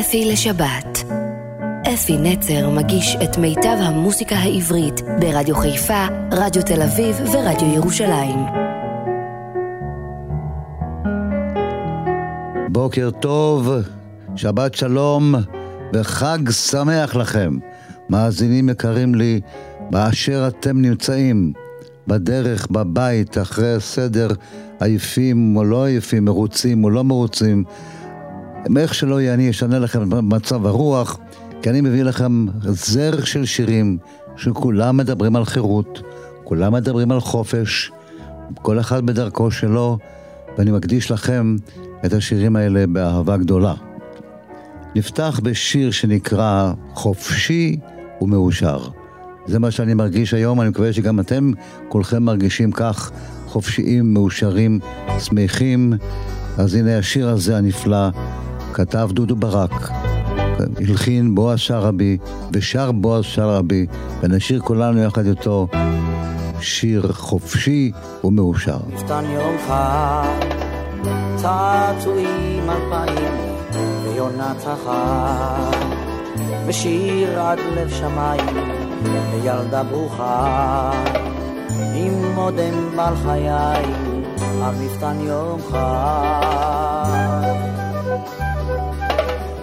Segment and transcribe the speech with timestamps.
[0.00, 1.04] אפי לשבת.
[1.94, 8.38] אפי נצר מגיש את מיטב המוסיקה העברית ברדיו חיפה, רדיו תל אביב ורדיו ירושלים.
[12.68, 13.70] בוקר טוב,
[14.36, 15.34] שבת שלום
[15.92, 17.58] וחג שמח לכם.
[18.10, 19.40] מאזינים יקרים לי,
[19.90, 21.52] באשר אתם נמצאים,
[22.06, 24.28] בדרך, בבית, אחרי הסדר,
[24.80, 27.64] עייפים או לא עייפים, מרוצים או לא מרוצים.
[28.76, 31.18] איך שלא יהיה, אני אשנה לכם במצב הרוח,
[31.62, 33.98] כי אני מביא לכם זר של שירים
[34.36, 36.02] שכולם מדברים על חירות,
[36.44, 37.92] כולם מדברים על חופש,
[38.62, 39.98] כל אחד בדרכו שלו,
[40.58, 41.56] ואני מקדיש לכם
[42.06, 43.74] את השירים האלה באהבה גדולה.
[44.94, 47.76] נפתח בשיר שנקרא חופשי
[48.20, 48.78] ומאושר.
[49.46, 51.52] זה מה שאני מרגיש היום, אני מקווה שגם אתם
[51.88, 53.10] כולכם מרגישים כך,
[53.46, 54.80] חופשיים, מאושרים,
[55.18, 55.92] שמחים.
[56.58, 58.08] אז הנה השיר הזה הנפלא,
[58.78, 59.90] כתב דודו ברק,
[60.80, 62.18] הלחין בועז שרעבי,
[62.52, 63.86] ושר בועז שרעבי,
[64.22, 65.68] ונשיר כולנו יחד איתו
[66.60, 67.92] שיר חופשי
[68.24, 68.78] ומאושר.
[68.94, 70.46] נפתן יום חג,
[71.36, 73.32] צעצועים אלפיים,
[74.04, 75.78] ויונת החג,
[76.66, 78.56] ושיר עד לב שמיים,
[79.32, 80.90] וילדה ברוכה,
[81.94, 83.84] עם מודם בעל חיי,
[84.62, 85.16] על מפתן
[85.70, 86.97] חג.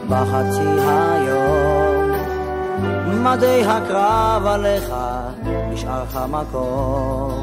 [0.09, 2.11] בחצי היום,
[3.07, 4.93] מדי הקרב עליך,
[5.71, 7.41] נשאר לך מקום.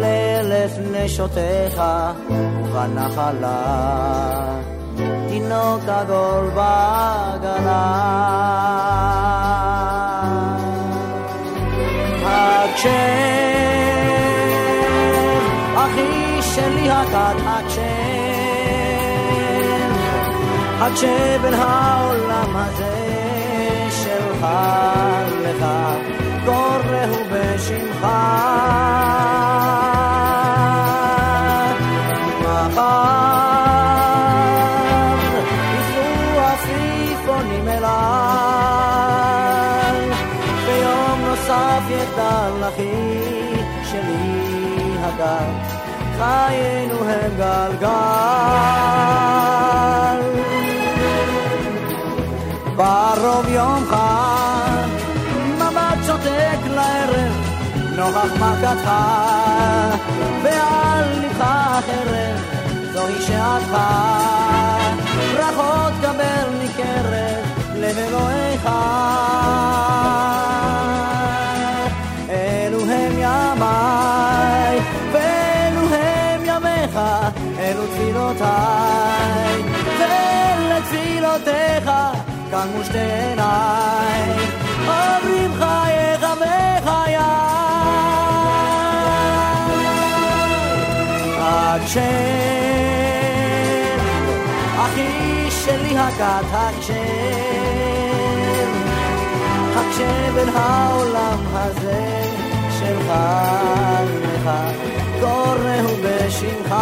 [0.00, 1.82] לאלף נשותיך
[2.62, 3.56] ובנחלה,
[5.28, 8.12] תינוק עגול בעגלה.
[12.24, 12.88] הקשב,
[15.76, 17.41] אחי שלי הקט,
[20.82, 22.94] הקשב, הקשב אל העולם הזה
[23.90, 24.46] שלך
[25.42, 25.64] לך,
[26.44, 28.06] קוראו בשמך.
[32.40, 33.12] מחר
[35.74, 37.92] יפלו עפיפונים אליי,
[40.66, 43.20] ביום נוסף יגדל אחי
[43.90, 45.50] שלי הגל,
[46.18, 48.42] חיינו הם גלגל.
[52.76, 54.88] בערוב יום חג,
[55.56, 57.32] מבט שותק לערב,
[57.96, 58.90] נוכח מכתך,
[60.42, 62.40] ועל לבך חרב,
[62.92, 63.78] זוהי שעתך.
[65.34, 67.44] ברכות קבל מקרב
[67.74, 68.68] לב אלוהיך.
[72.30, 74.80] אלו הם ימיי,
[75.12, 76.98] ואלו הם ימיך,
[77.58, 79.62] אלו תפילותיי,
[79.98, 81.90] ולתפילותיך
[82.52, 84.20] קמו שתי עיניי,
[84.86, 87.16] עוברים חייך וחיי.
[91.38, 92.00] הקשב,
[94.80, 96.92] אחי שלי הקט, הקשב,
[99.76, 102.22] הקשב אל העולם הזה
[102.78, 103.12] שלך
[104.22, 104.50] לך,
[105.20, 106.74] קוראו בשמך.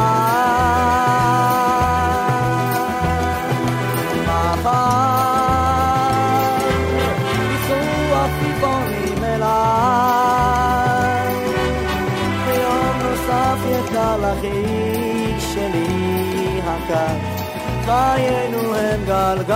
[17.89, 19.55] חיינו הם גלגל.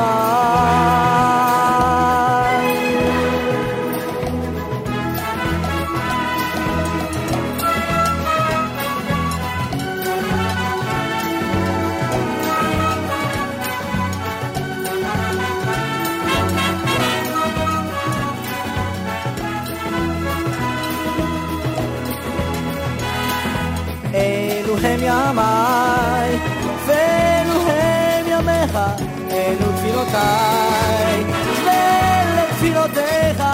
[30.05, 31.25] שפתותיי,
[31.65, 33.45] ולתפילותיך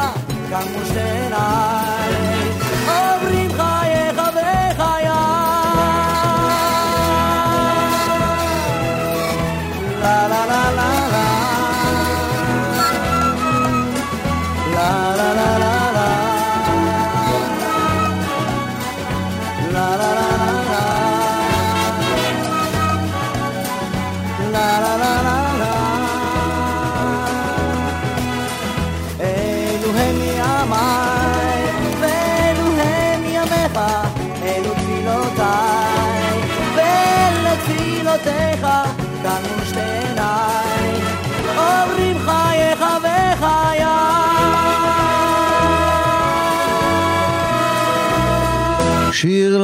[0.50, 1.89] גם מושתנה.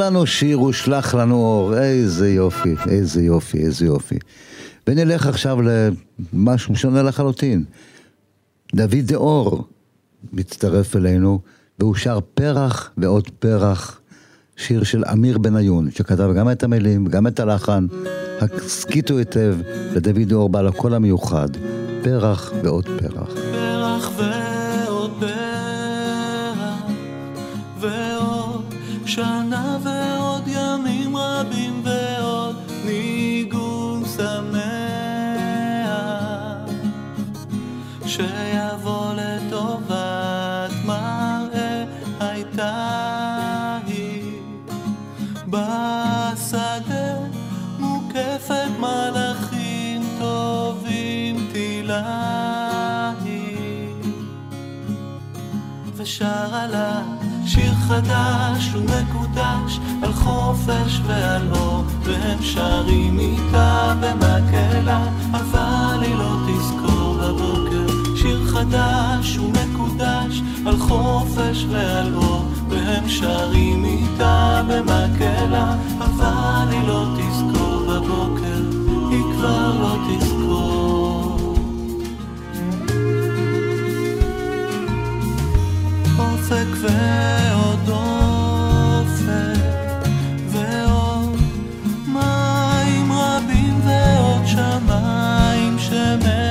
[0.07, 1.77] לנו שיר ושלח לנו אור.
[1.77, 4.15] איזה יופי, איזה יופי, איזה יופי.
[4.87, 5.57] ונלך עכשיו
[6.33, 7.63] למשהו שונה לחלוטין.
[8.75, 9.67] דוד דאור
[10.33, 11.39] מצטרף אלינו,
[11.79, 13.99] והוא שר פרח ועוד פרח.
[14.57, 17.85] שיר של אמיר בניון, שכתב גם את המילים, גם את הלחן.
[18.41, 19.55] הסכיתו היטב
[19.95, 21.49] לדוד דאור בעל הקול המיוחד.
[22.03, 23.29] פרח ועוד פרח.
[55.97, 57.01] ושרה לה
[57.45, 65.07] שיר חדש ומקודש על חופש ועל אור והם שרים איתה במקהלה.
[65.31, 74.61] אבל היא לא תזכור בבוקר שיר חדש ומקודש על חופש ועל אור והם שרים איתה
[74.67, 75.75] במקהלה.
[75.99, 78.77] אבל היא לא תזכור בבוקר
[79.11, 80.96] היא כבר לא תזכור
[86.51, 89.27] אופק ועוד אופק
[90.51, 91.39] ועוד
[92.07, 96.46] מים רבים ועוד שמיים שמחייכים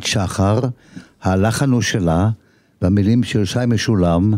[0.00, 0.60] שרה אהרונית שחר,
[1.22, 2.30] הלחן הוא שלה,
[2.82, 4.34] והמילים של שי משולם,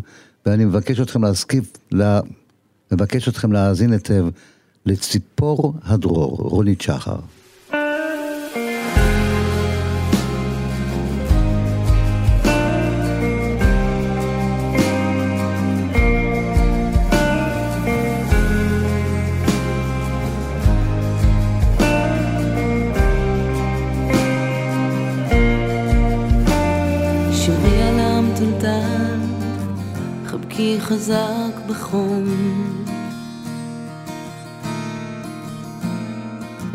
[0.47, 2.21] ואני מבקש אתכם להסכיף, לה...
[2.93, 4.27] מבקש אתכם להאזין היטב
[4.87, 7.17] לציפור הדרור, רונית שחר.
[30.85, 32.25] חזק בחום.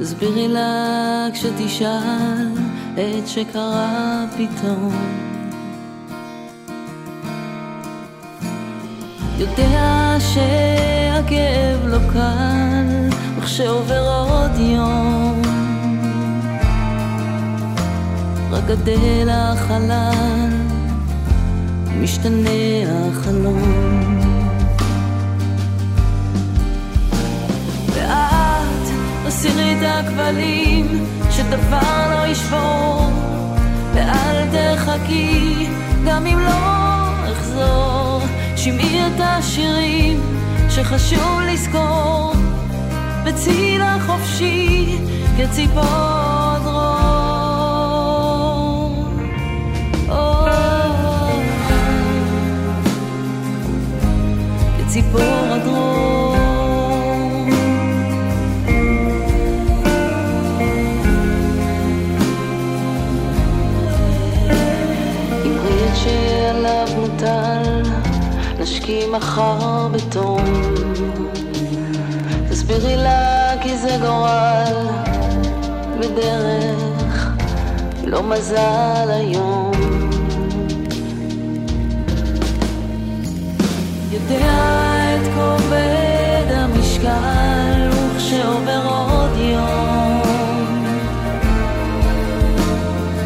[0.02, 2.48] הסבירי לה כשתשאל
[2.94, 4.94] את שקרה פתאום.
[9.38, 15.42] יודע שהכאב לא קל, וכשעובר עוד יום
[18.52, 20.50] רק גדל החלל,
[22.02, 22.50] משתנה
[22.88, 23.89] החלום.
[29.40, 33.12] תסירי את הכבלים, שדבר לא ישבור,
[33.94, 35.68] ואל תחכי,
[36.08, 38.22] גם אם לא אחזור,
[38.56, 40.22] שמעי את השירים
[40.70, 42.34] שחשוב לזכור,
[43.26, 43.78] בצי
[44.08, 44.98] חופשי
[45.38, 45.84] כציפור
[46.64, 46.90] דרור.
[54.78, 56.19] כציפור
[68.90, 70.44] תשקי מחר בתום.
[72.50, 74.88] תסבירי לה כי זה גורל
[76.00, 77.36] בדרך,
[78.06, 79.72] לא מזל היום.
[84.12, 84.54] יודע
[85.16, 90.22] את כובד המשקל וכשעובר עוד יום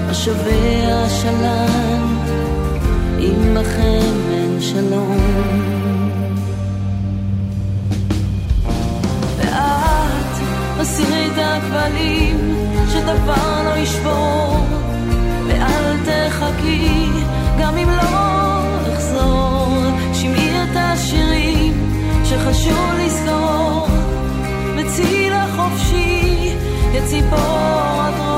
[0.07, 2.17] מה שווה השלן
[3.19, 3.53] אין
[4.73, 5.17] שלום.
[9.37, 12.55] ואת הסירי את הכבלים
[12.89, 14.65] שדבר לא ישבור
[15.47, 17.07] ואל תחכי
[17.59, 19.77] גם אם לא אחזור.
[20.13, 21.73] שמעי את השירים
[22.23, 23.87] שחשוב לזכור.
[24.77, 26.53] בציל החופשי
[26.97, 28.32] את ציפור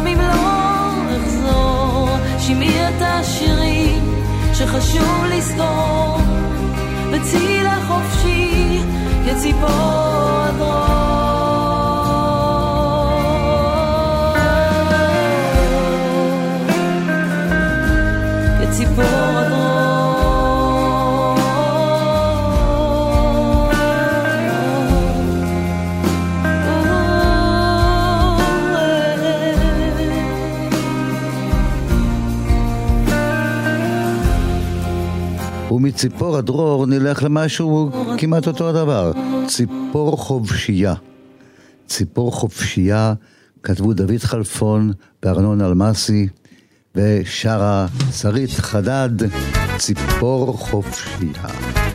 [0.00, 2.08] גם אם לא אחזור.
[2.38, 4.14] שמעי את השירים
[4.54, 6.18] שחשוב לזכור.
[7.12, 8.80] בציל החופשי
[9.26, 11.40] כציפור הדרור.
[18.60, 19.39] כציפור
[35.90, 39.12] ומציפור הדרור נלך למשהו כמעט אותו הדבר.
[39.46, 40.94] ציפור חובשייה.
[41.86, 43.14] ציפור חופשייה
[43.62, 44.92] כתבו דוד חלפון
[45.22, 46.28] וארנון אלמסי
[46.94, 49.10] ושרה שרית חדד,
[49.78, 51.89] ציפור חופשייה.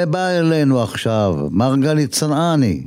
[0.00, 2.82] ובא אלינו עכשיו מרגלית צנעני,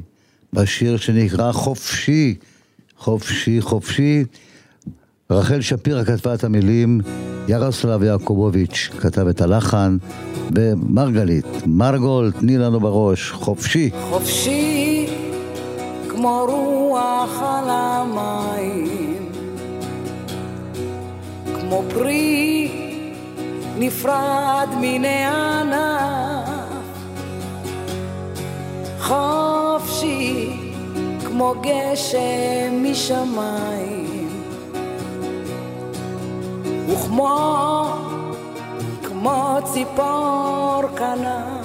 [0.53, 2.35] בשיר שנקרא חופשי,
[2.97, 4.23] חופשי, חופשי.
[5.29, 7.01] רחל שפירא כתבה את המילים,
[7.47, 9.97] ירוסלב יעקובוביץ' כתב את הלחן,
[10.55, 13.89] ומרגלית, מרגול, תני לנו בראש, חופשי.
[14.09, 15.07] חופשי
[16.09, 19.29] כמו רוח על המים,
[21.59, 22.71] כמו פרי
[23.77, 26.20] נפרד מן הענף,
[29.01, 30.49] חופשי
[31.25, 34.29] כמו גשם משמיים,
[36.87, 37.85] וכמו
[39.03, 41.61] כמו ציפור כנף.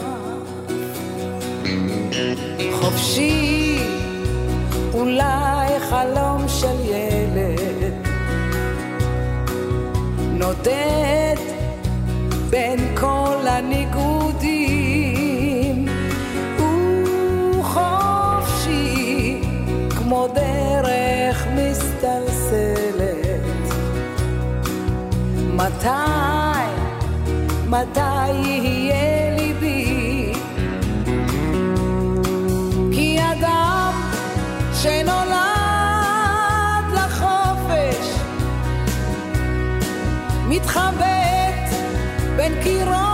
[2.73, 3.79] חופשי,
[4.95, 7.95] אולי חלום של ילד,
[10.33, 11.37] נודד
[12.51, 15.26] בין כל הניגודים,
[20.35, 23.27] דרך מסתלסלת.
[25.55, 25.89] מתי,
[27.69, 30.33] מתי יהיה ליבי?
[32.93, 33.93] כי אדם
[34.75, 35.37] שנולד
[36.95, 38.19] לחופש
[40.49, 41.71] מתחבט
[42.37, 43.06] בין קירות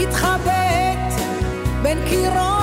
[0.00, 1.22] מתחבט
[1.82, 2.59] בין קירות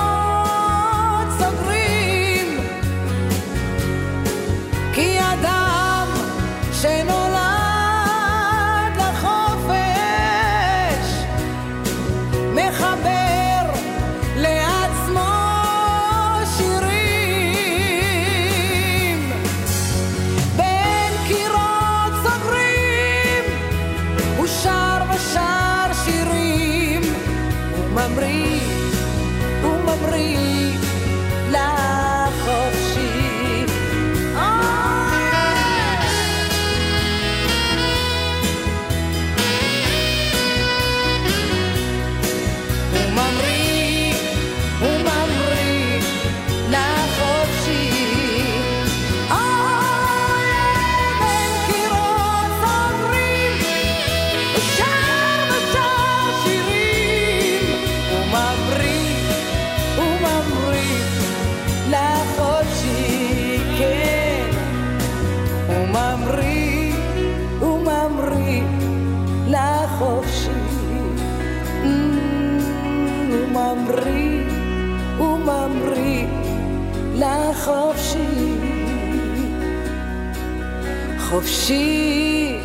[81.48, 82.56] חופשי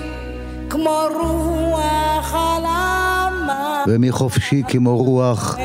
[0.70, 3.96] כמו רוח על המים.
[3.96, 5.58] ומחופשי כמו רוח,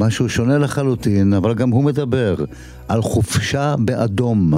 [0.00, 2.34] משהו שונה לחלוטין, אבל גם הוא מדבר
[2.88, 4.52] על חופשה באדום.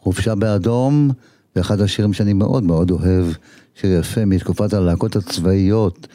[0.00, 1.10] חופשה באדום,
[1.54, 3.26] זה אחד השירים שאני מאוד מאוד אוהב,
[3.74, 6.06] שיר יפה מתקופת הלהקות הצבאיות.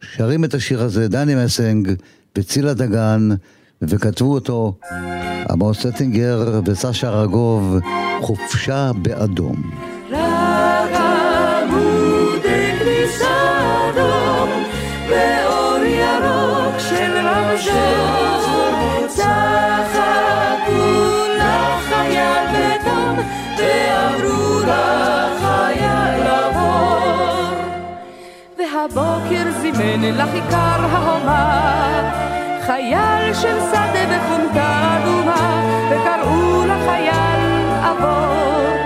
[0.00, 1.92] שרים את השיר הזה דני מסנג
[2.38, 3.28] וצילה דגן,
[3.82, 4.78] וכתבו אותו
[5.50, 7.78] עמוס סטינגר וסשה ארגוב,
[8.20, 9.93] חופשה באדום.
[28.84, 32.12] והבוקר זימן לכיכר ההומה
[32.66, 35.44] חייל של שדה בחומתה אדומה
[37.82, 38.76] עבור,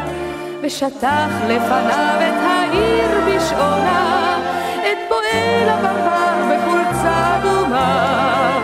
[0.63, 4.39] ושטח לפניו את העיר בשעונה,
[4.81, 8.61] את פועל הבבר בחולצה אדומה.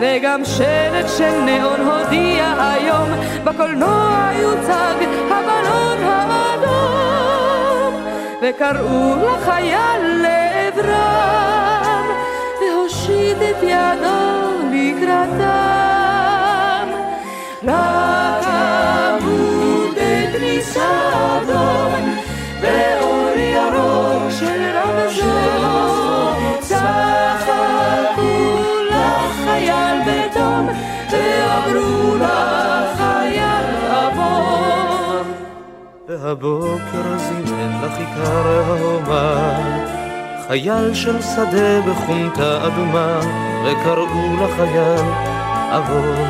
[0.00, 3.08] וגם שלט של נאון הודיע היום,
[3.44, 4.94] בקולנוע יוצג
[5.30, 7.94] הבלון האדום,
[8.42, 10.47] וקראו לחייל
[10.78, 12.06] לעברם,
[12.60, 14.18] והושיט את ידו
[14.72, 16.08] לקראתם.
[17.66, 22.16] רק עמוד בכניסה אדום,
[22.60, 28.32] באור ירוק של רמזור, צחקו
[28.90, 30.68] לחייל בתום,
[31.10, 35.22] ואמרו לחייל עבור.
[36.08, 39.97] והבוקר זימן לכיכר ההומה
[40.48, 43.20] חייל של שדה בחומתה אדומה
[43.64, 45.06] וקראו לחייל
[45.70, 46.26] עבור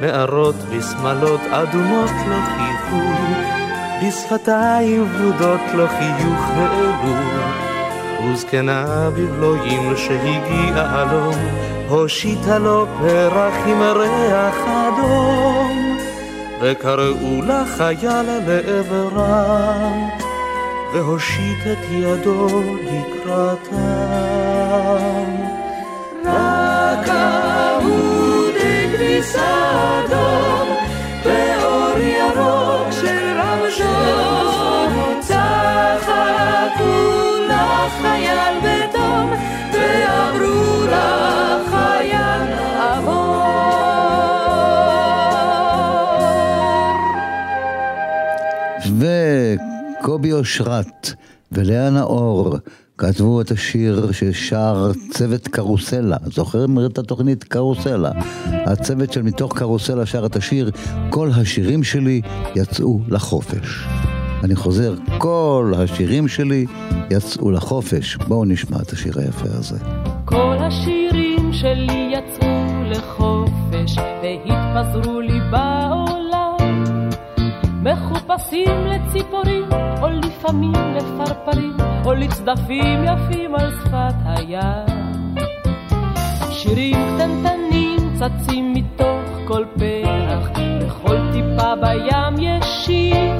[0.00, 3.00] נערות בשמלות אדומות לו חייכו
[4.02, 7.14] בשפתיים ורודות לו חיוך העלו
[8.32, 11.34] וזקנה בבלויים שהגיעה הלום
[11.88, 15.98] הושיטה לו פרח עם ריח אדום.
[16.60, 20.08] וקראו לחייל לעברם,
[20.94, 23.74] והושיט את ידו לקראתם.
[26.24, 28.54] רק עמוד
[28.92, 30.53] כביסה אדום,
[50.14, 51.10] וקובי אושרת
[51.52, 52.56] ולאה נאור
[52.98, 56.16] כתבו את השיר ששר צוות קרוסלה.
[56.24, 58.10] זוכרים את התוכנית קרוסלה?
[58.46, 60.70] הצוות של מתוך קרוסלה שר את השיר
[61.10, 62.20] כל השירים שלי
[62.56, 63.84] יצאו לחופש.
[64.44, 66.66] אני חוזר, כל השירים שלי
[67.10, 68.16] יצאו לחופש.
[68.16, 69.78] בואו נשמע את השיר היפה הזה.
[70.24, 76.03] כל השירים שלי יצאו לחופש והתפזרו לי בעולם
[77.84, 79.68] מחופשים לציפורים
[80.02, 85.34] או לפעמים לפרפרים או לצדפים יפים על שפת הים.
[86.50, 93.32] שירים קטנטנים צצים מתוך כל פרח בכל טיפה בים יש שיר.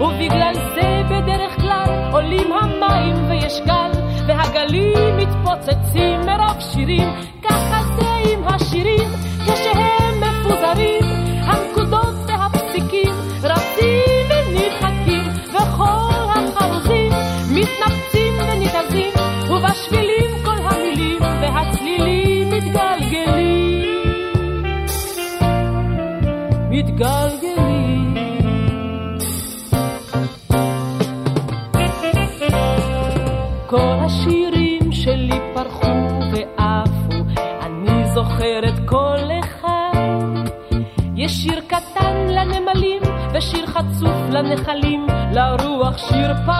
[0.00, 3.90] ובגלל זה בדרך כלל עולים המים ויש גל
[4.26, 7.08] והגלים מתפוצצים מרוב שירים.
[7.42, 9.10] ככה זה עם השירים
[9.44, 11.05] כשהם מפוזרים
[17.66, 19.12] מתנפצים וניתזים
[19.50, 24.06] ובשבילים כל המילים והצלילים מתגלגלים
[26.70, 28.16] מתגלגלים
[33.66, 35.86] כל השירים שלי פרחו
[36.32, 37.16] ועפו,
[37.62, 40.46] אני זוכרת כל אחד.
[41.16, 43.02] יש שיר קטן לנמלים
[43.34, 46.55] ושיר חצוף לנחלים, לרוח שיר פרוע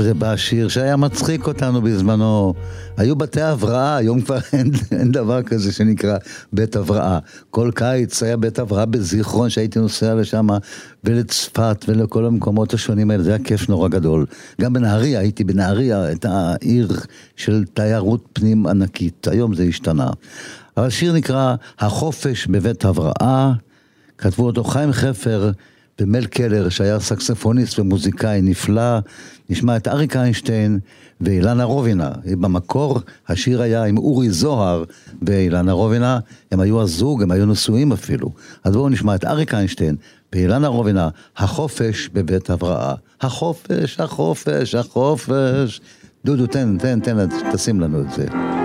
[0.00, 2.54] זה בא שיר שהיה מצחיק אותנו בזמנו.
[2.96, 6.16] היו בתי הבראה, היום כבר אין, אין דבר כזה שנקרא
[6.52, 7.18] בית הבראה.
[7.50, 10.46] כל קיץ היה בית הבראה בזיכרון שהייתי נוסע לשם
[11.04, 14.26] ולצפת ולכל המקומות השונים האלה, זה היה כיף נורא גדול.
[14.60, 16.88] גם בנהריה, הייתי בנהריה, הייתה עיר
[17.36, 20.10] של תיירות פנים ענקית, היום זה השתנה.
[20.76, 23.52] אבל השיר נקרא החופש בבית הבראה,
[24.18, 25.50] כתבו אותו חיים חפר
[26.02, 28.98] ומל קלר, שהיה סקספוניסט ומוזיקאי נפלא,
[29.50, 30.78] נשמע את אריק איינשטיין
[31.20, 32.10] ואילנה רובינה.
[32.24, 34.84] במקור השיר היה עם אורי זוהר
[35.22, 36.18] ואילנה רובינה,
[36.52, 38.30] הם היו הזוג, הם היו נשואים אפילו.
[38.64, 39.96] אז בואו נשמע את אריק איינשטיין
[40.32, 42.94] ואילנה רובינה, החופש בבית הבראה.
[43.20, 45.80] החופש, החופש, החופש.
[46.24, 47.16] דודו, תן, תן, תן,
[47.52, 48.61] תשים לנו את זה.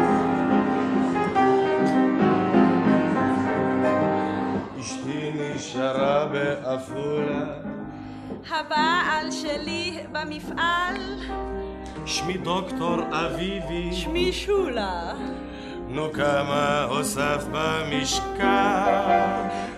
[10.22, 10.96] במפעל,
[12.06, 15.14] שמי דוקטור אביבי, שמי שולה.
[15.90, 18.44] נו כמה הוסף במשקל.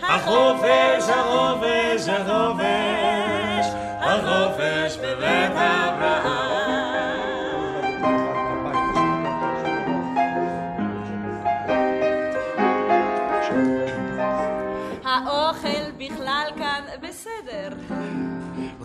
[0.02, 3.65] החופש, החופש, החופש,
[4.02, 6.48] החופש בבית אברהם.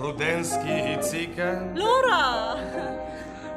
[0.04, 2.54] רודנסקי כאן, לא רע.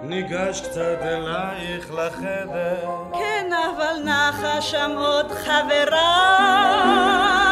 [0.04, 2.90] ניגש קצת אלייך לחדר.
[3.14, 6.18] כן, אבל נחה שם עוד חברה.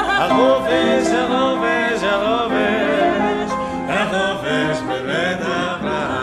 [0.08, 3.52] החופש, החופש, החופש,
[3.90, 6.16] החופש בבית אברהם.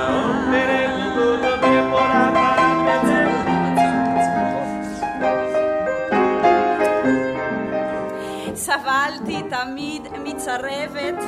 [8.54, 11.24] סבלתי תמיד מצרבת.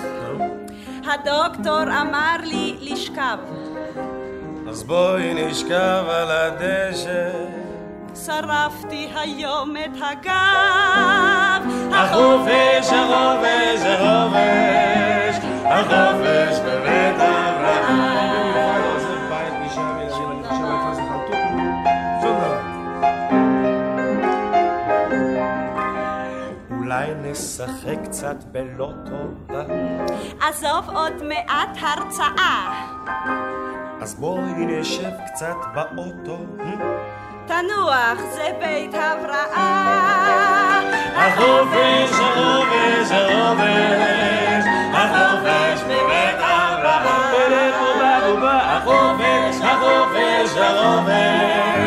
[1.07, 3.39] הדוקטור אמר לי לשכב.
[4.69, 7.31] אז בואי נשכב על הדשא.
[8.25, 11.71] שרפתי היום את הגב.
[11.93, 17.44] החופש, החופש, החופש, החופש בבית אברהם.
[27.25, 29.53] נשחק קצת בלוטו,
[30.41, 32.85] עזוב עוד מעט הרצאה.
[34.01, 36.39] אז בואי נשב קצת באוטו.
[37.47, 40.81] תנוח, זה בית הבראה.
[41.17, 46.35] החופש, החופש, החופש, החופש אברהם.
[46.85, 47.85] החופש,
[48.75, 51.84] החופש, החופש, החופש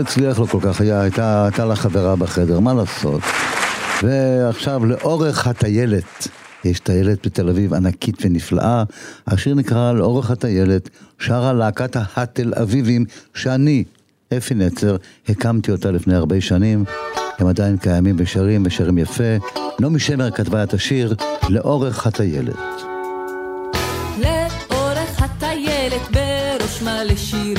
[0.00, 3.20] הצליח לו כל כך, היה, הייתה, הייתה לה חברה בחדר, מה לעשות?
[4.02, 6.28] ועכשיו, לאורך הטיילת,
[6.64, 8.84] יש טיילת בתל אביב ענקית ונפלאה,
[9.26, 13.04] השיר נקרא לאורך הטיילת, שרה להקת התל אביבים,
[13.34, 13.84] שאני,
[14.36, 14.96] אפי נצר,
[15.28, 16.84] הקמתי אותה לפני הרבה שנים,
[17.38, 19.36] הם עדיין קיימים ושרים ושרים יפה.
[19.80, 21.14] נעמי שמר כתבה את השיר
[21.48, 22.56] לאורך הטיילת.
[24.18, 27.56] לאורך הטיילת בראש מלא שירים,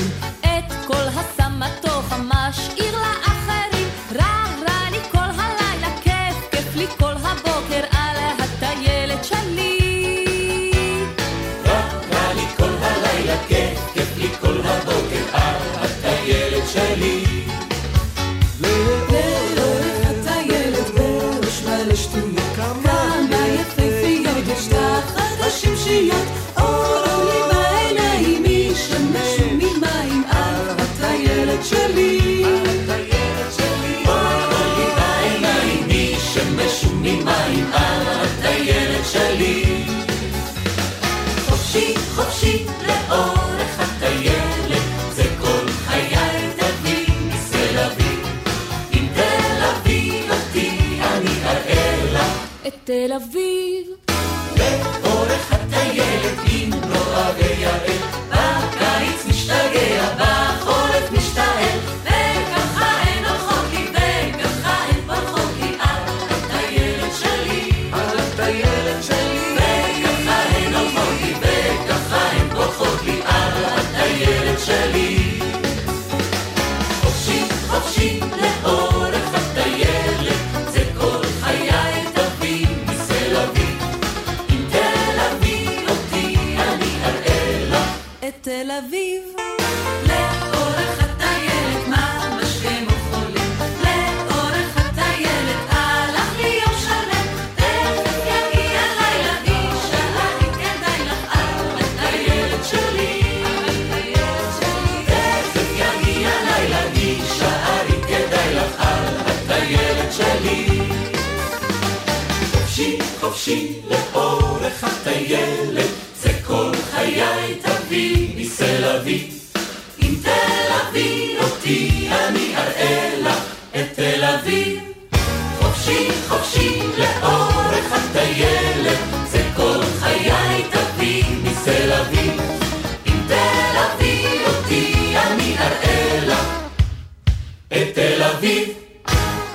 [53.18, 53.77] את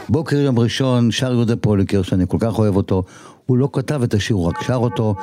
[0.08, 3.02] בוקר יום ראשון, שר יהודה פוליקר, שאני כל כך אוהב אותו,
[3.46, 5.14] הוא לא כתב את השיר, הוא רק שר אותו.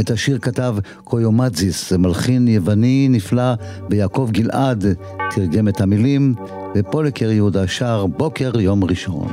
[0.00, 3.54] את השיר כתב קויומטזיס, זה מלחין יווני נפלא,
[3.90, 4.84] ויעקב גלעד
[5.30, 6.34] תרגם את המילים,
[6.74, 9.28] ופוליקר יהודה שר בוקר יום ראשון.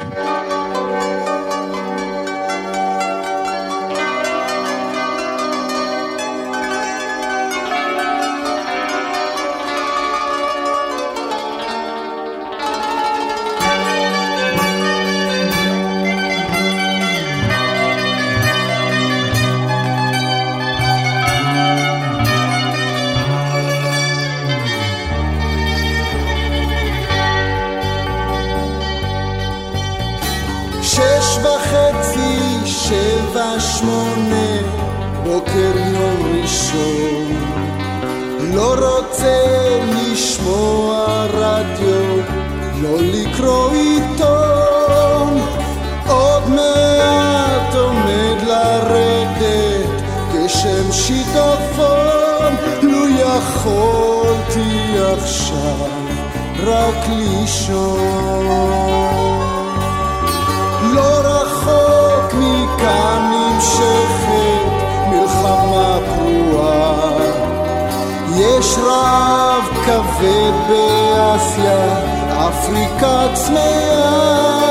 [73.00, 74.66] אפריקה צמאה.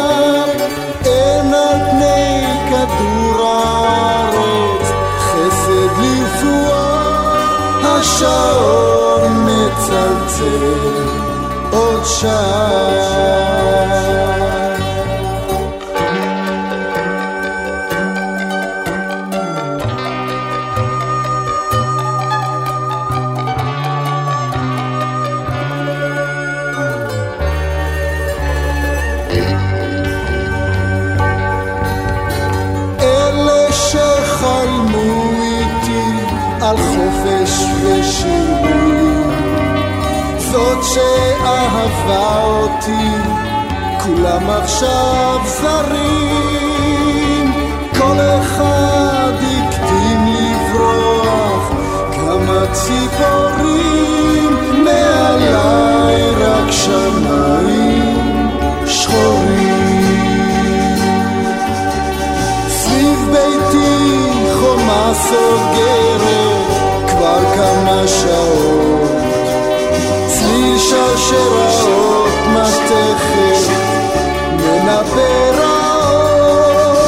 [1.06, 4.88] אין על פני כדור הארץ
[5.20, 6.96] חסד לרפואה.
[7.84, 10.74] השעון מצלצל
[11.72, 13.46] עוד שעה.
[40.95, 43.11] שאהבה אותי
[44.05, 47.53] כולם עכשיו זרים.
[47.99, 51.71] כל אחד הקדים לברוח
[52.13, 58.51] כמה ציפורים מעליי רק שמיים
[58.87, 59.81] שחורים.
[62.69, 64.21] סביב ביתי
[64.61, 66.67] חומה סוגרת
[67.09, 68.90] כבר כמה שעות
[71.17, 73.73] שרשראות מתכת
[74.53, 77.05] מנבא רעות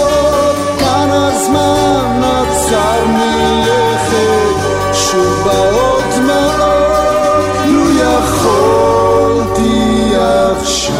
[0.78, 4.56] כאן הזמן עצר מלכת
[4.92, 9.72] שוב באות דמעות לו יכולתי
[10.16, 10.92] עכשיו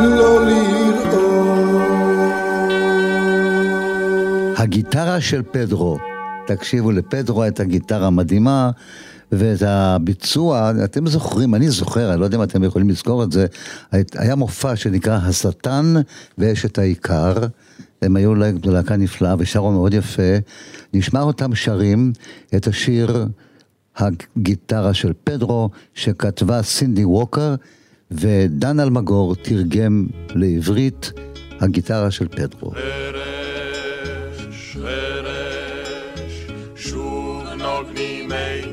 [0.00, 0.78] לא לראות.
[4.56, 5.98] הגיטרה של פדרו,
[6.46, 8.70] תקשיבו לפדרו את הגיטרה המדהימה
[9.32, 13.46] ואת הביצוע, אתם זוכרים, אני זוכר, אני לא יודע אם אתם יכולים לזכור את זה,
[13.92, 15.94] היה מופע שנקרא השטן
[16.38, 17.34] ואשת העיקר,
[18.02, 20.32] הם היו להקה נפלאה ושרו מאוד יפה,
[20.94, 22.12] נשמע אותם שרים
[22.56, 23.26] את השיר
[23.96, 27.54] הגיטרה של פדרו, שכתבה סינדי ווקר,
[28.10, 31.12] ודן אלמגור תרגם לעברית
[31.60, 32.70] הגיטרה של פדרו.
[32.70, 34.76] חרש,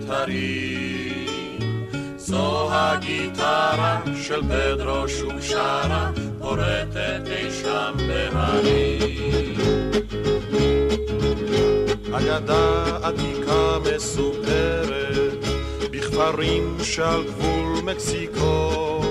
[0.05, 1.85] מיתרים.
[2.17, 9.55] זו הגיטרה של פדרו שוב שרה, פורטת אי שם בהרים.
[12.13, 15.45] אגדה עתיקה מסופרת
[15.91, 19.01] בכפרים שעל גבול מקסיקו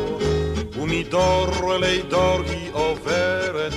[0.80, 3.72] ומדור לדור היא עוברת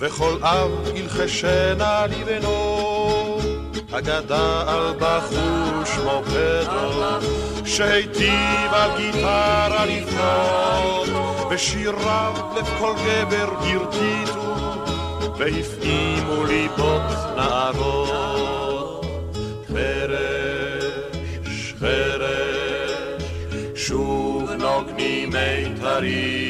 [0.00, 2.97] וכל אב ילחשנה לבנו
[3.92, 7.02] אגדה על בחור שמו פדרו
[7.64, 11.08] שהיטיב על גיטרה לפנות
[11.50, 14.54] ושיריו לב כל גבר הרטיטו
[15.38, 17.02] והפעימו ליבות
[17.36, 19.06] נערות.
[19.68, 23.22] חרש, חרש,
[23.74, 26.47] שוב נוגנים מיתרים.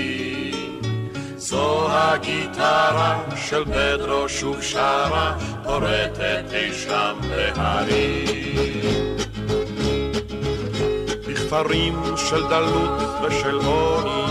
[1.50, 9.16] זו הגיטרה של פדרו שוב שרה, פורטת אי שם בהרים.
[11.28, 14.24] בכפרים של דלות ושל עוני,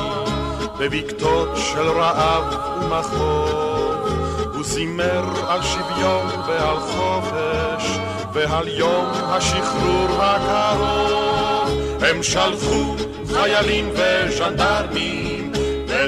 [0.79, 2.43] בבקתות של רעב
[2.81, 4.07] ומחור,
[4.53, 7.99] הוא זימר על שוויון ועל חופש,
[8.33, 11.83] ועל יום השחרור הקרוב.
[12.01, 12.95] הם שלחו
[13.27, 15.36] חיילים וז'נדרמים,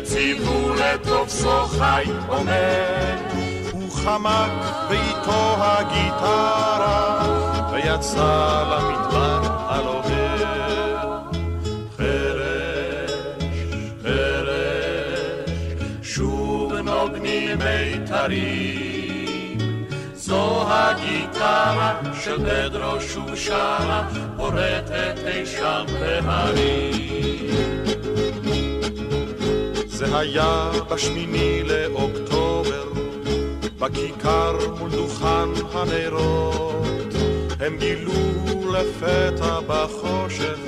[0.02, 3.18] וציוו לתופסו חי עומד,
[3.72, 4.52] הוא חמק
[4.89, 7.20] ואיתו הגיטרה,
[7.72, 10.10] ויצא למדבר על אוהב.
[11.97, 13.52] חרש,
[14.04, 18.80] חרש, שוב נוגנים מיתרים.
[20.14, 27.78] זו הגיטרה של פדרו שוב שרה, פורטת אי שם בהרים.
[30.00, 32.84] זה היה בשמיני לאוקטובר,
[33.80, 37.14] בכיכר מול דוכן הנרות.
[37.60, 38.12] הם גילו
[38.74, 40.60] לפתע בחושך,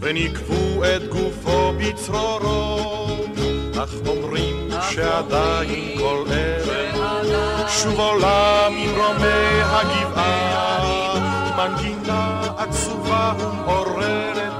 [0.00, 3.38] וניקבו את גופו בצרורות.
[3.82, 11.14] אך אומרים שעדיין כל ערב שוב עולה ממרומי הגבעה
[11.56, 14.52] מנגינה עצובה ומעוררת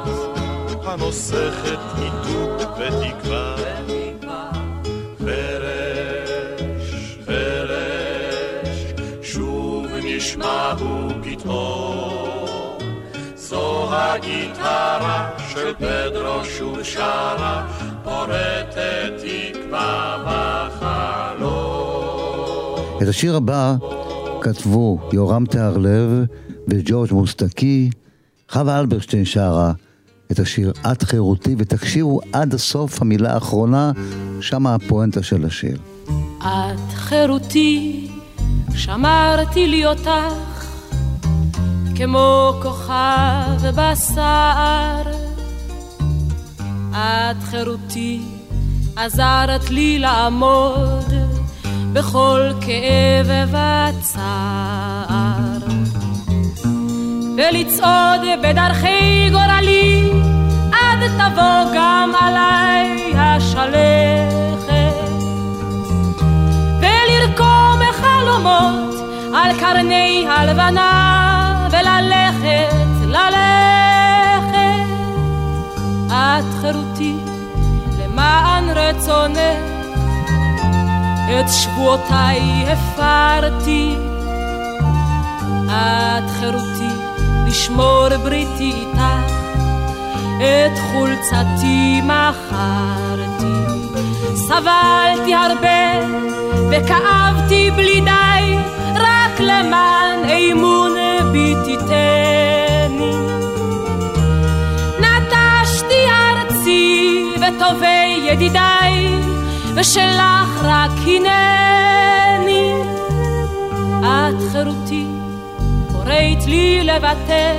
[0.85, 3.74] הנוסכת עיתוק ותקווה
[10.81, 12.79] הוא פתאום
[13.37, 17.69] זו הגיטרה של פדרו שוב שרה
[18.05, 20.17] פורטת תקווה
[21.37, 21.55] בחלום.
[23.03, 23.75] את השיר הבא
[24.41, 26.11] כתבו יורם תיארלב
[26.69, 27.91] וג'ורג' מוסטקי,
[28.49, 29.73] חווה אלברשטיין שרה
[30.33, 33.93] את השיר "את חירותי", ותקשיבו עד הסוף, המילה האחרונה,
[34.41, 35.79] שמה הפואנטה של השיר.
[36.39, 38.04] את חירותי,
[38.75, 40.65] שמרתי לי אותך,
[41.97, 45.03] כמו כוכב בשר.
[46.95, 48.21] את חירותי,
[48.97, 51.13] עזרת לי לעמוד
[51.93, 53.55] בכל כאב
[54.01, 55.59] וצער.
[57.37, 60.11] ולצעוד בדרכי גורלי,
[60.73, 64.64] עד תבוא גם עליי השלכת.
[68.35, 68.95] חלומות
[69.35, 74.55] על קרני הלבנה, וללכת, ללכת.
[76.07, 77.17] את חירותי,
[77.99, 79.39] למען רצונך,
[81.29, 83.97] את שבועותיי הפרתי.
[85.67, 86.95] את חירותי,
[87.47, 89.03] לשמור בריתי איתך,
[90.39, 93.55] את חולצתי מכרתי.
[94.35, 96.24] סבלתי הרבה
[96.71, 98.57] וכאבתי בלי די,
[98.95, 100.93] רק למען אמון
[101.33, 103.15] בי תיתני.
[105.01, 109.09] נטשתי ארצי וטובי ידידיי,
[109.75, 112.73] ושלך רק הנני.
[114.03, 115.07] את חירותי,
[115.93, 117.55] קוראת לי לוותר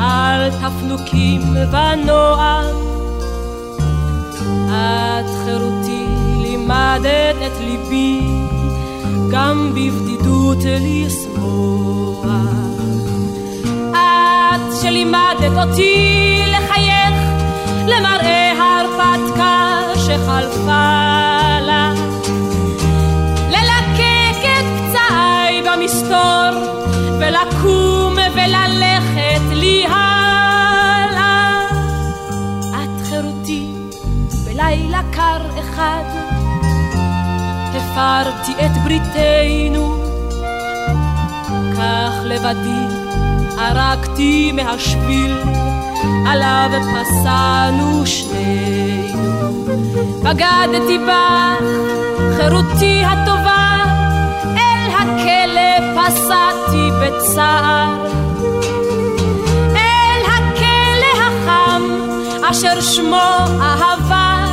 [0.00, 1.40] על תפנוקים
[1.72, 2.74] ונועם.
[4.68, 5.79] את חירותי,
[6.70, 8.20] לימדת את ליבי
[9.30, 12.26] גם בבדידות לשמוח.
[13.90, 17.14] את שלימדת אותי לחייך
[17.86, 21.92] למראה הרפתקה שחלפה לה.
[23.48, 26.50] ללקק את פצעיי במסתור
[27.18, 31.66] ולקום וללכת לי הלאה.
[32.70, 33.72] את חירותי
[34.44, 36.29] בלילה קר אחד
[38.00, 40.04] הפרתי את בריתנו
[41.76, 42.96] כך לבדי
[43.58, 45.36] ערקתי מהשביל
[46.26, 49.64] עליו פסענו שנינו.
[50.22, 51.64] בגדתי בך
[52.36, 53.76] חירותי הטובה
[54.44, 58.06] אל הכלא פסעתי בצער.
[59.76, 61.82] אל הכלא החם
[62.50, 64.44] אשר שמו אהבה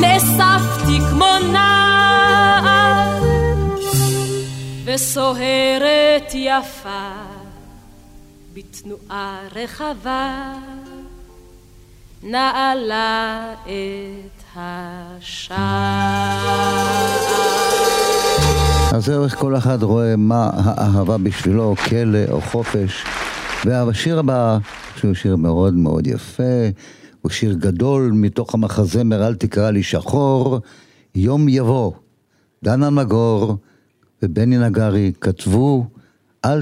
[0.00, 1.69] נאספתי כמו נער
[4.94, 7.12] וסוהרת יפה
[8.54, 10.54] בתנועה רחבה
[12.22, 15.58] נעלה את השער.
[18.92, 23.04] אז זהו איך כל אחד רואה מה האהבה בשבילו, כלא או חופש.
[23.64, 24.58] והשיר הבא,
[24.96, 26.68] שהוא שיר מאוד מאוד יפה,
[27.22, 30.58] הוא שיר גדול מתוך המחזמר "אל תקרא לי שחור",
[31.14, 31.92] יום יבוא.
[32.64, 33.56] דנה נגור
[34.22, 35.86] ובני נגרי כתבו
[36.44, 36.60] "אל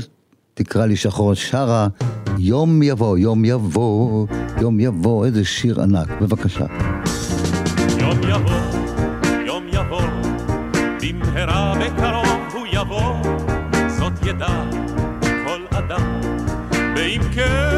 [0.54, 1.88] תקרא לי שחור", שרה
[2.38, 4.26] "יום יבוא, יום יבוא,
[4.60, 6.08] יום יבוא", איזה שיר ענק.
[6.20, 6.66] בבקשה.
[7.98, 8.60] יום יבוא,
[9.46, 10.02] יום יבוא,
[11.02, 13.14] במהרה בקרוב הוא יבוא,
[13.98, 14.64] זאת ידע
[15.46, 16.20] כל אדם,
[16.94, 17.77] בעמקי לבבו,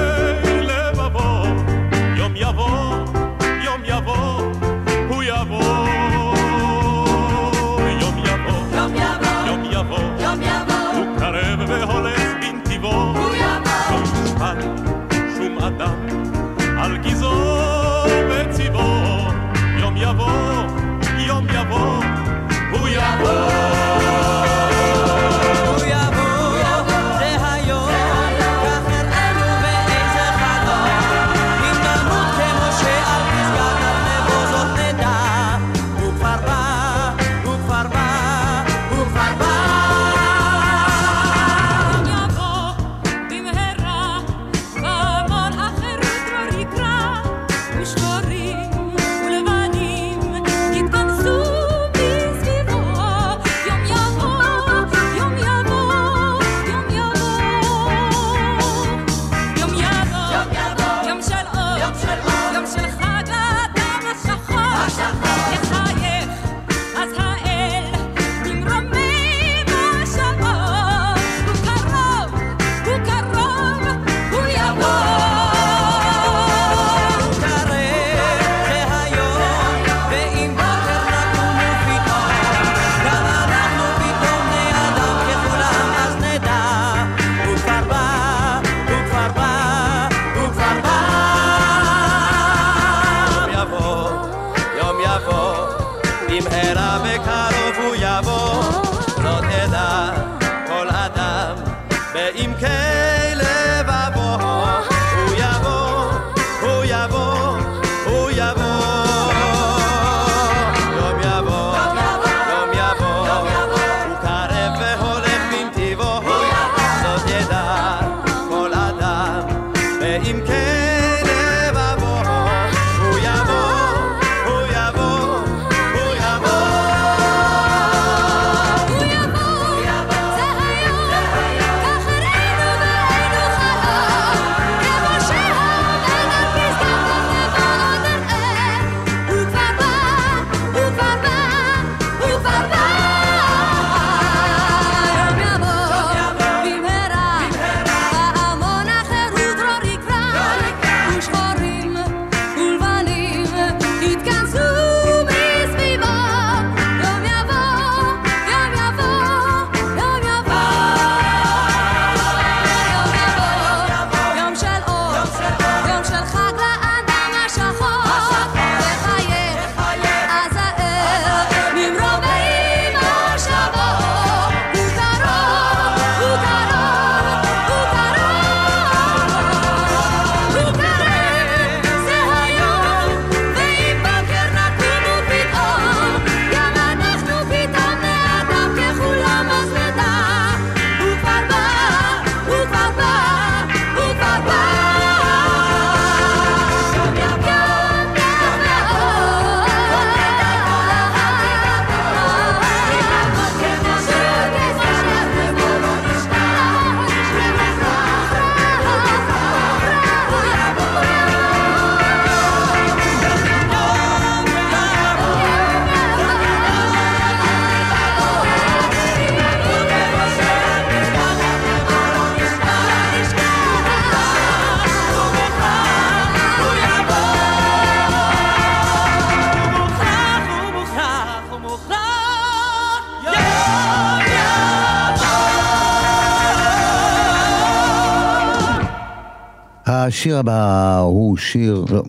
[240.07, 242.03] השיר הבא הוא שיר, לא.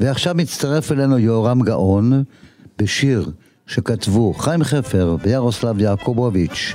[0.00, 2.24] ועכשיו מצטרף אלינו יהורם גאון
[2.78, 3.30] בשיר
[3.66, 6.74] שכתבו חיים חפר וירוסלב יעקובוביץ'.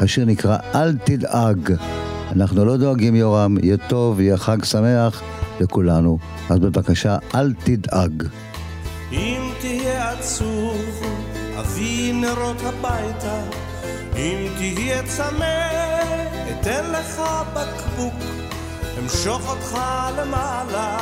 [0.00, 1.72] השיר נקרא אל תדאג.
[2.32, 5.22] אנחנו לא דואגים יורם, יהיה טוב, יהיה חג שמח
[5.60, 6.18] לכולנו.
[6.50, 8.24] אז בבקשה, אל תדאג.
[9.12, 11.02] אם תהיה עצוב,
[11.60, 13.40] אביא נרות הביתה.
[14.16, 15.68] אם תהיה צמא,
[16.50, 17.22] אתן לך
[17.54, 18.37] בקבוק.
[19.08, 19.78] אמשוך אותך
[20.18, 20.98] למעלה,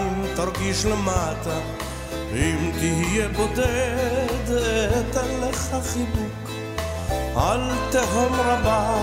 [0.00, 1.58] אם תרגיש למטה.
[2.32, 4.54] אם תהיה בודד,
[5.00, 6.50] אתן לך חיבוק.
[7.36, 7.60] על
[7.90, 8.96] תהום רבה,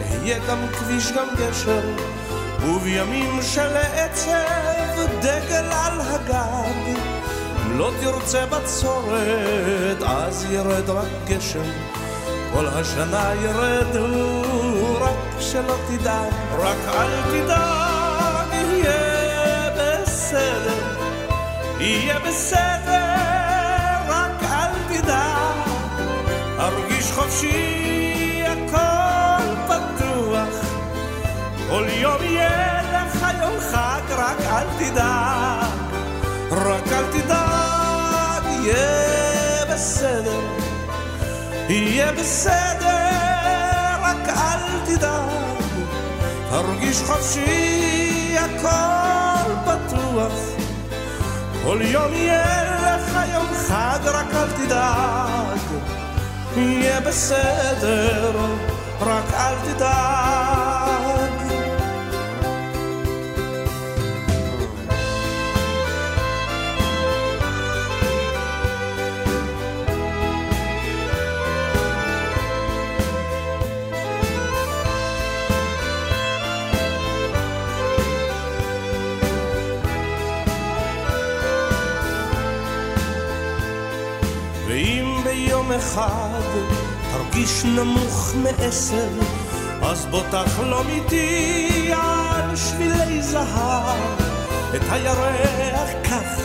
[0.00, 1.80] אהיה גם כביש גם גשר,
[2.62, 6.98] ובימים של עצב דגל על הגג.
[7.66, 11.70] אם לא תרצה בצורת, אז ירד רק גשם.
[12.52, 14.42] כל השנה ירדו,
[15.40, 20.82] שלא תדאג, רק אל תדאג, יהיה בסדר,
[21.80, 23.14] יהיה בסדר,
[24.08, 25.68] רק אל תדאג,
[26.58, 30.64] הרגיש חופשי, הכל פתוח,
[31.68, 35.70] כל יום יהיה לך יום חג, רק אל תדאג,
[36.50, 40.40] רק אל תדאג, יהיה בסדר.
[41.70, 43.29] יהיה בסדר,
[44.96, 45.64] תדאג,
[46.50, 50.32] תרגיש חופשי, הכל פתוח.
[51.64, 55.58] כל יום יהיה לך יום חג, רק אל תדאג,
[56.56, 58.32] יהיה בסדר,
[59.00, 60.89] רק אל תדאג.
[85.70, 86.40] ביום אחד
[87.12, 89.08] תרגיש נמוך מעשר,
[89.82, 94.20] אז בוא תחלום איתי על שבילי זהב,
[94.76, 96.40] את הירח כך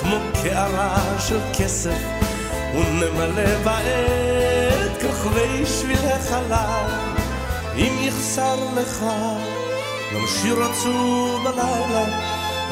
[0.00, 1.98] כמו קערה של כסף,
[2.74, 6.90] ונמלא בעת כוכבי שבילי חלב.
[7.76, 9.04] אם יחסר לך
[10.14, 12.04] גם שיר עצוב בלילה,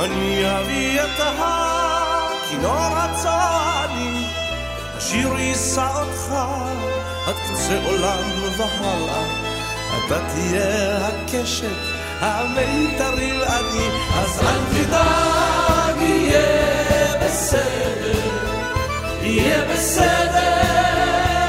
[0.01, 4.12] אני אביא את הכינור הצועני.
[5.13, 6.35] השיר יישא אותך
[7.27, 8.19] עד קצה עולם
[8.57, 9.25] והלאה.
[9.99, 11.67] אתה תהיה הקשת
[12.21, 18.21] המיתרי ואני, אז אל תדאג, יהיה בסדר,
[19.23, 20.63] יהיה בסדר,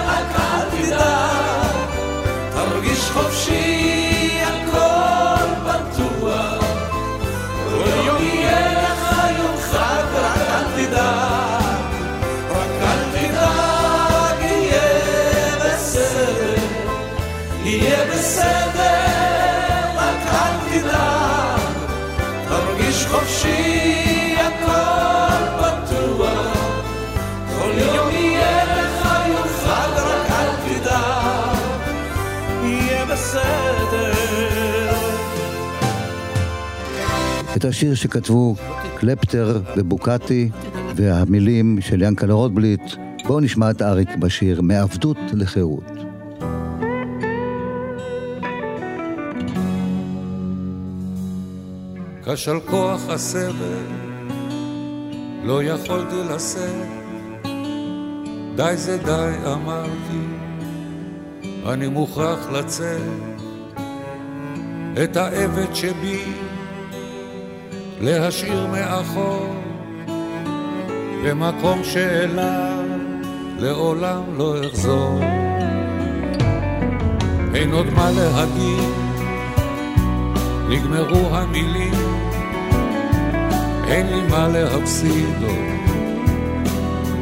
[0.08, 1.76] רק אל תדאג,
[2.54, 4.13] תרגיש חופשי,
[37.64, 38.56] את השיר שכתבו
[38.96, 40.50] קלפטר ובוקטי
[40.96, 42.82] והמילים של ינקלה רוטבליט,
[43.28, 45.84] בואו נשמע את אריק בשיר מעבדות לחירות.
[52.26, 53.84] כשל כוח הסבל,
[55.44, 56.88] לא יכולתי לשאת,
[58.56, 60.24] די זה די אמרתי,
[61.66, 63.02] אני מוכרח לצאת,
[65.04, 66.24] את העבד שבי
[68.06, 69.56] להשאיר מאחור,
[71.24, 72.86] במקום שאליו
[73.60, 75.20] לעולם לא אחזור.
[77.56, 78.94] אין עוד מה להגיד
[80.70, 81.94] נגמרו המילים,
[83.88, 85.56] אין לי מה להפסיד עוד,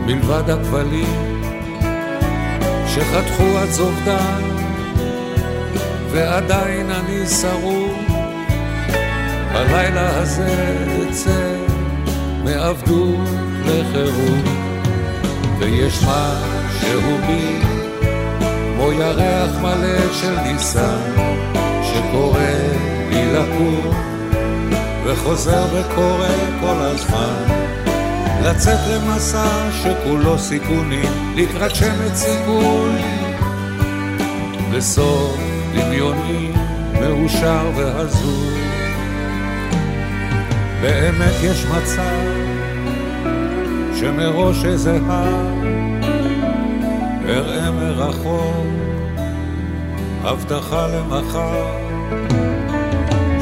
[0.05, 1.43] מלבד הכבלים
[2.87, 4.41] שחתכו עד זובדן,
[6.11, 7.80] ועדיין אני שרוד.
[9.61, 10.75] בלילה הזה
[11.09, 11.55] אצא
[12.43, 13.29] מעבדות
[13.65, 14.45] לחירות,
[15.59, 17.61] ויש משהו בי
[18.75, 21.11] כמו ירח מלא של ניסן
[21.83, 22.39] שקורא
[23.09, 23.91] לי לקום
[25.05, 26.27] וחוזר וקורא
[26.59, 27.43] כל הזמן.
[28.43, 33.01] לצאת למסע שכולו סיכונים לקראת שמץ סיכוי.
[34.71, 35.37] לסוף
[35.75, 36.51] דמיוני
[37.01, 38.70] מאושר והזוי
[40.81, 42.51] באמת יש מצב
[43.95, 45.51] שמראש איזה הר
[47.29, 48.65] אראה מרחוק
[50.23, 51.65] הבטחה למחר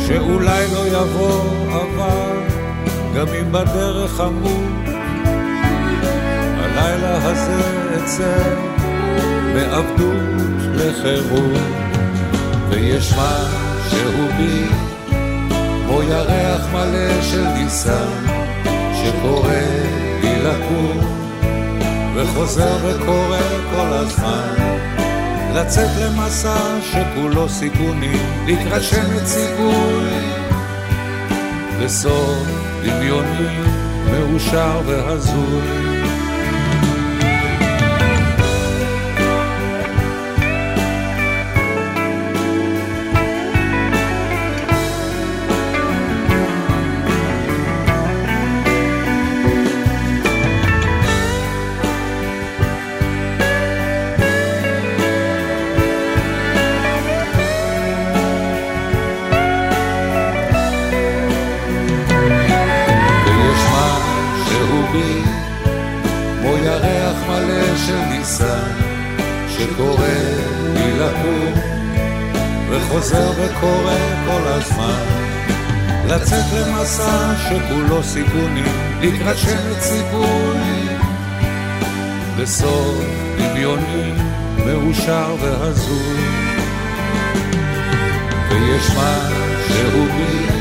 [0.07, 2.37] שאולי לא יבוא אבל
[3.15, 4.95] גם אם בדרך אמות
[6.57, 7.61] הלילה הזה
[7.97, 8.55] אצא
[9.55, 10.15] מעבדות
[10.75, 11.61] לחירות
[12.69, 14.67] ויש משהו בי
[15.89, 18.25] כמו ירח מלא של ניסן
[18.93, 19.53] שקורא
[20.21, 20.97] לי לקום
[22.15, 23.39] וחוזר וקורא
[23.71, 24.55] כל הזמן
[25.53, 30.09] לצאת למסע שכולו סיכונים לקראת שמץ סיכוי.
[31.79, 32.47] לסוף
[32.83, 33.57] דמיוני
[34.11, 35.98] מאושר והזוי
[73.59, 73.93] וקורא
[74.25, 75.03] כל הזמן.
[76.07, 78.65] לצאת למסע שכולו סיכונים
[79.01, 80.87] לקראת שמץ סיכוי
[82.37, 83.03] בסוף
[83.37, 84.13] דמיוני
[84.65, 86.19] מאושר והזוי.
[88.49, 90.58] ויש משהו בי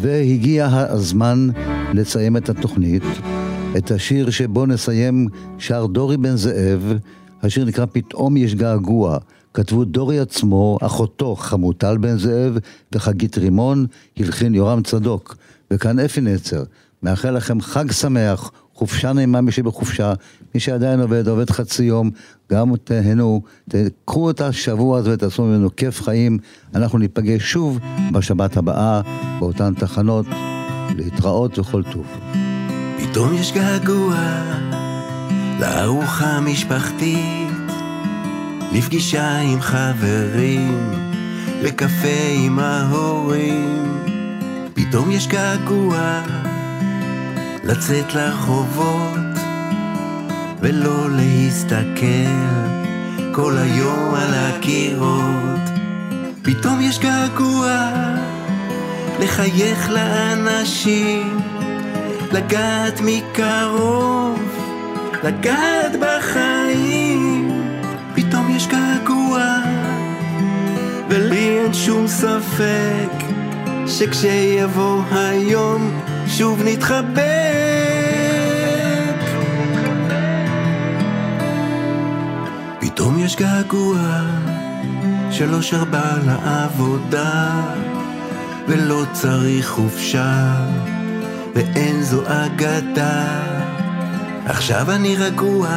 [0.00, 1.48] והגיע הזמן
[1.94, 3.02] לסיים את התוכנית.
[3.76, 5.28] את השיר שבו נסיים
[5.58, 6.92] שר דורי בן זאב,
[7.42, 9.18] השיר נקרא פתאום יש געגוע.
[9.54, 12.58] כתבו דורי עצמו, אחותו חמוטל בן זאב
[12.92, 13.86] וחגית רימון,
[14.16, 15.36] הלחין יורם צדוק.
[15.70, 16.64] וכאן אפי נצר,
[17.02, 20.12] מאחל לכם חג שמח, חופשה נעימה מי שבחופשה,
[20.56, 22.10] מי שעדיין עובד, עובד חצי יום,
[22.52, 26.38] גם תהנו, תקחו את השבוע הזה ותעשו ממנו כיף חיים.
[26.74, 27.78] אנחנו ניפגש שוב
[28.12, 29.00] בשבת הבאה,
[29.38, 30.26] באותן תחנות,
[30.96, 32.06] להתראות וכל טוב.
[32.98, 34.16] פתאום יש געגוע
[35.60, 37.48] לארוחה משפחתית,
[38.72, 40.90] לפגישה עם חברים,
[41.62, 43.98] לקפה עם ההורים.
[44.74, 46.22] פתאום יש געגוע
[47.64, 49.35] לצאת לרחובות
[50.68, 52.32] ולא להסתכל
[53.32, 55.60] כל היום על הקירות.
[56.42, 57.90] פתאום יש געגוע
[59.20, 61.40] לחייך לאנשים,
[62.32, 64.38] לגעת מקרוב,
[65.24, 67.62] לגעת בחיים.
[68.14, 69.58] פתאום יש געגוע,
[71.08, 73.10] ולי אין שום ספק
[73.86, 77.65] שכשיבוא היום שוב נתחבק.
[82.96, 83.98] פתאום יש געגוע
[85.30, 87.62] שלא שרבה לעבודה
[88.68, 90.54] ולא צריך חופשה
[91.54, 93.42] ואין זו אגדה.
[94.46, 95.68] עכשיו אני רגוע,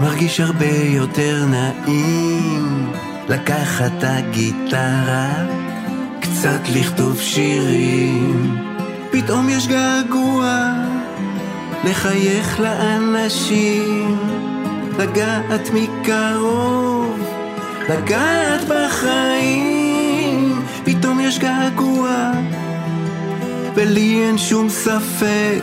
[0.00, 2.92] מרגיש הרבה יותר נעים
[3.28, 5.46] לקחת את הגיטרה,
[6.20, 8.56] קצת לכתוב שירים.
[9.10, 10.72] פתאום יש געגוע
[11.84, 14.37] לחייך לאנשים,
[14.98, 17.20] לגעת מקרוב,
[17.88, 20.62] לגעת בחיים.
[20.84, 22.30] פתאום יש געגוע,
[23.74, 25.62] ולי אין שום ספק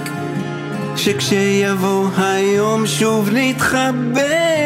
[0.95, 4.64] שכשיבוא היום שוב נתחבק.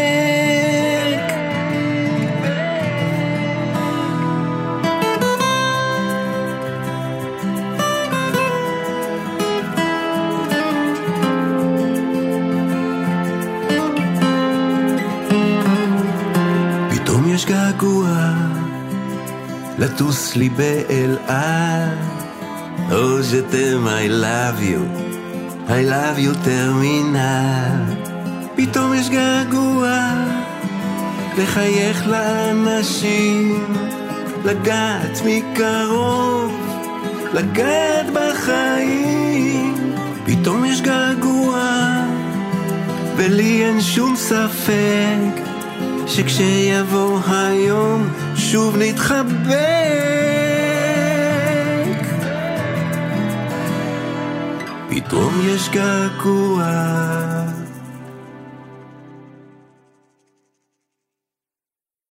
[19.80, 21.97] לטוס לי באל על.
[22.89, 24.82] Oh, je t'aime, I love you,
[25.67, 27.95] I love you טרמינל.
[28.55, 30.13] פתאום יש געגוע
[31.38, 33.65] לחייך לאנשים,
[34.45, 36.51] לגעת מקרוב,
[37.34, 39.75] לגעת בחיים.
[40.25, 41.63] פתאום יש געגוע,
[43.17, 45.41] ולי אין שום ספק
[46.07, 48.09] שכשיבוא היום
[48.52, 49.60] שוב נתחבק.
[54.89, 56.66] פתאום יש געגוע